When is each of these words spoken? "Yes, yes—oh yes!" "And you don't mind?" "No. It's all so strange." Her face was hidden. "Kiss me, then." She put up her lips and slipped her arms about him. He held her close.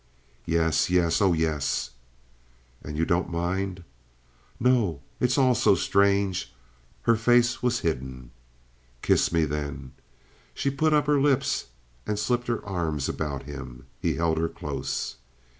"Yes, 0.47 0.89
yes—oh 0.89 1.33
yes!" 1.33 1.91
"And 2.83 2.97
you 2.97 3.05
don't 3.05 3.29
mind?" 3.29 3.83
"No. 4.59 4.99
It's 5.19 5.37
all 5.37 5.53
so 5.53 5.75
strange." 5.75 6.51
Her 7.03 7.15
face 7.15 7.61
was 7.61 7.81
hidden. 7.81 8.31
"Kiss 9.03 9.31
me, 9.31 9.45
then." 9.45 9.91
She 10.55 10.71
put 10.71 10.91
up 10.91 11.05
her 11.05 11.21
lips 11.21 11.67
and 12.07 12.17
slipped 12.17 12.47
her 12.47 12.65
arms 12.65 13.07
about 13.07 13.43
him. 13.43 13.85
He 13.99 14.15
held 14.15 14.39
her 14.39 14.49
close. 14.49 15.17